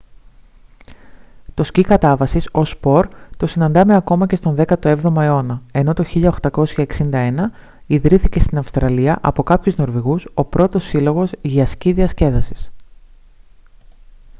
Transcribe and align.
το 1.53 1.63
σκι 1.63 1.81
κατάβασης 1.83 2.49
ως 2.51 2.69
σπορ 2.69 3.07
το 3.37 3.47
συναντάμε 3.47 3.95
ακόμα 3.95 4.27
και 4.27 4.35
στον 4.35 4.57
17ο 4.81 5.15
αιώνα 5.15 5.61
ενώ 5.71 5.93
το 5.93 6.03
1861 6.41 7.37
ιδρύθηκε 7.87 8.39
στην 8.39 8.57
αυστραλία 8.57 9.17
από 9.21 9.43
κάποιους 9.43 9.75
νορβηγούς 9.77 10.27
ο 10.33 10.43
πρώτος 10.43 10.83
σύλλογος 10.83 11.31
για 11.41 11.65
σκι 11.65 11.91
διασκέδασης 11.93 12.71